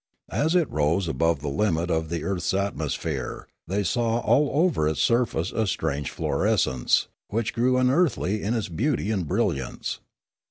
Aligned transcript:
As 0.31 0.55
it 0.55 0.67
rose 0.71 1.07
above 1.07 1.41
the 1.41 1.47
limit 1.47 1.91
of 1.91 2.09
the 2.09 2.23
earth's 2.23 2.55
atmosphere, 2.55 3.47
they 3.67 3.83
saw 3.83 4.17
all 4.21 4.49
over 4.65 4.87
its 4.89 4.99
surface 4.99 5.51
a 5.51 5.67
strange 5.67 6.09
fluorescence, 6.09 7.07
which 7.27 7.53
grew 7.53 7.77
unearthly 7.77 8.41
in 8.41 8.55
its 8.55 8.67
beauty 8.67 9.11
and 9.11 9.27
brilliance. 9.27 9.99